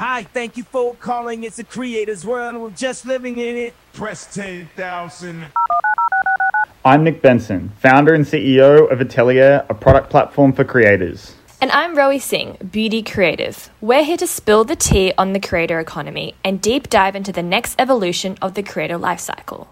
[0.00, 1.44] Hi, thank you for calling.
[1.44, 2.56] It's a creator's world.
[2.56, 3.74] We're just living in it.
[3.92, 5.44] Press 10,000.
[6.86, 11.34] I'm Nick Benson, founder and CEO of Atelier, a product platform for creators.
[11.60, 13.68] And I'm Rowie Singh, Beauty Creative.
[13.82, 17.42] We're here to spill the tea on the creator economy and deep dive into the
[17.42, 19.66] next evolution of the creator lifecycle.